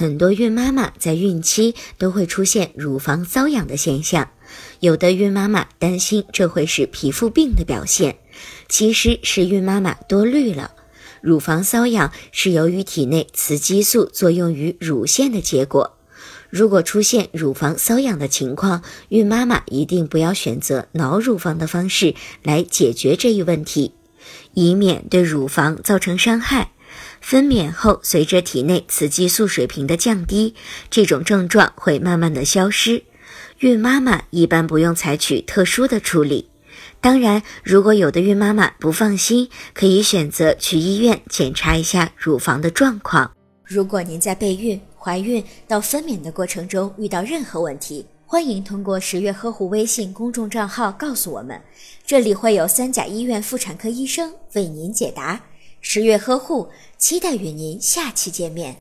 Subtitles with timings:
[0.00, 4.30] 很多孕妈妈在孕期都会出现乳房瘙痒的现象，
[4.78, 8.16] 有的孕妈妈担心这会是皮肤病的表现，
[8.66, 10.70] 其实是孕妈妈多虑了。
[11.20, 15.98] 乳房瘙痒是由于体内雌激素作用于乳腺的结果。
[16.48, 23.92] 如果出现乳房瘙痒的情况，孕妈妈一定不要选择挠乳房的方式来解决这一问题，
[24.54, 26.72] 以免对乳房造成伤害。
[27.20, 30.54] 分娩后，随着体内雌激素水平的降低，
[30.90, 33.02] 这种症状会慢慢的消失。
[33.58, 36.48] 孕妈妈一般不用采取特殊的处理。
[37.00, 43.30] 当然，如果有的孕妈妈不放心，可以选择去医院检查一下乳房的状况。
[43.64, 51.60] 如果您在备孕、怀孕到分娩的过程中遇到任何问题，欢迎通过十月呵护微信公众账号告诉我们，
[52.06, 55.40] 这里会有三甲医院妇产科医生为您解答。
[55.80, 58.80] 十月呵护，期待与您下期见面。